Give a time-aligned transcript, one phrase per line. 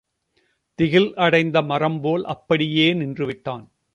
[0.79, 3.65] திகில் அடைந்து மரம் போல் அப்படியே நின்று விட்டான்.